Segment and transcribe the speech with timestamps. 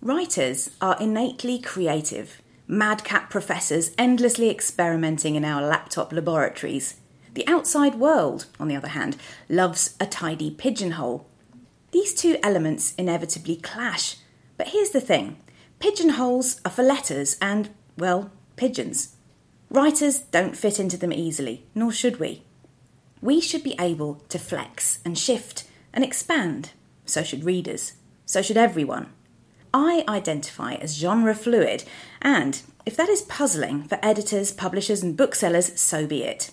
[0.00, 7.00] Writers are innately creative, madcap professors endlessly experimenting in our laptop laboratories.
[7.34, 9.16] The outside world, on the other hand,
[9.48, 11.26] loves a tidy pigeonhole.
[11.90, 14.18] These two elements inevitably clash.
[14.56, 15.38] But here's the thing
[15.80, 19.16] pigeonholes are for letters and, well, pigeons.
[19.68, 22.44] Writers don't fit into them easily, nor should we.
[23.20, 26.70] We should be able to flex and shift and expand.
[27.04, 27.94] So should readers.
[28.26, 29.12] So should everyone.
[29.72, 31.84] I identify as genre fluid,
[32.22, 36.50] and if that is puzzling for editors, publishers, and booksellers, so be it.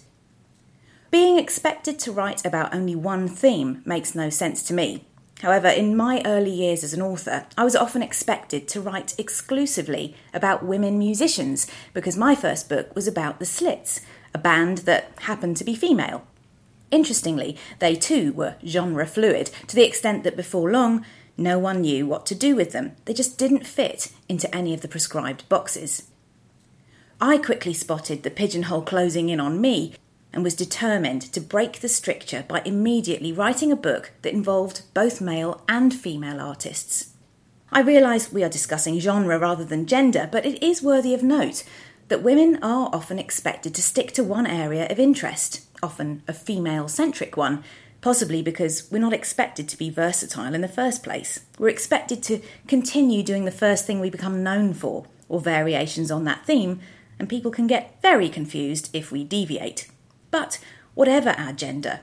[1.12, 5.06] Being expected to write about only one theme makes no sense to me.
[5.42, 10.16] However, in my early years as an author, I was often expected to write exclusively
[10.34, 14.02] about women musicians because my first book was about the Slits,
[14.34, 16.26] a band that happened to be female.
[16.92, 21.06] Interestingly, they too were genre fluid to the extent that before long,
[21.38, 22.96] no one knew what to do with them.
[23.06, 26.04] They just didn't fit into any of the prescribed boxes.
[27.20, 29.94] I quickly spotted the pigeonhole closing in on me
[30.34, 35.22] and was determined to break the stricture by immediately writing a book that involved both
[35.22, 37.14] male and female artists.
[37.72, 41.64] I realise we are discussing genre rather than gender, but it is worthy of note
[42.10, 46.88] that women are often expected to stick to one area of interest, often a female
[46.88, 47.64] centric one,
[48.06, 51.44] possibly because we're not expected to be versatile in the first place.
[51.58, 56.24] We're expected to continue doing the first thing we become known for, or variations on
[56.26, 56.82] that theme,
[57.18, 59.90] and people can get very confused if we deviate.
[60.30, 60.60] But
[60.94, 62.02] whatever our gender,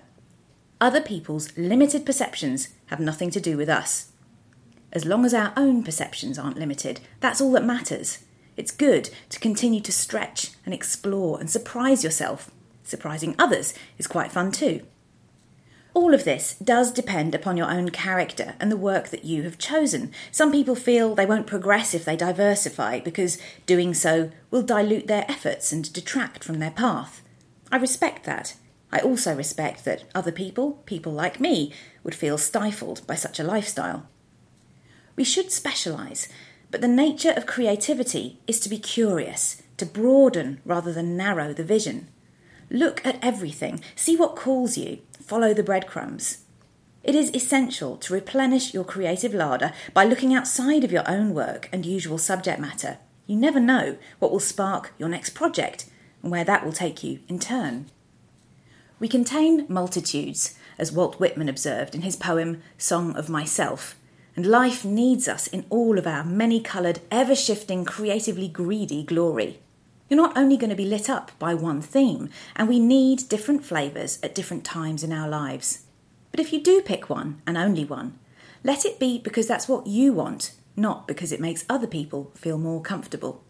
[0.81, 4.11] other people's limited perceptions have nothing to do with us.
[4.93, 8.25] As long as our own perceptions aren't limited, that's all that matters.
[8.57, 12.51] It's good to continue to stretch and explore and surprise yourself.
[12.83, 14.85] Surprising others is quite fun too.
[15.95, 19.59] All of this does depend upon your own character and the work that you have
[19.59, 20.11] chosen.
[20.31, 25.27] Some people feel they won't progress if they diversify because doing so will dilute their
[25.31, 27.23] efforts and detract from their path.
[27.71, 28.57] I respect that.
[28.91, 31.73] I also respect that other people, people like me,
[32.05, 34.07] would feel stifled by such a lifestyle.
[35.15, 36.29] We should specialise,
[36.71, 41.65] but the nature of creativity is to be curious, to broaden rather than narrow the
[41.65, 42.09] vision.
[42.71, 46.39] Look at everything, see what calls you, follow the breadcrumbs.
[47.03, 51.69] It is essential to replenish your creative larder by looking outside of your own work
[51.73, 52.99] and usual subject matter.
[53.27, 55.87] You never know what will spark your next project
[56.23, 57.87] and where that will take you in turn.
[59.01, 63.97] We contain multitudes, as Walt Whitman observed in his poem Song of Myself,
[64.37, 69.59] and life needs us in all of our many coloured, ever shifting, creatively greedy glory.
[70.09, 73.65] You're not only going to be lit up by one theme, and we need different
[73.65, 75.85] flavours at different times in our lives.
[76.31, 78.19] But if you do pick one, and only one,
[78.65, 82.59] let it be because that's what you want, not because it makes other people feel
[82.59, 83.43] more comfortable.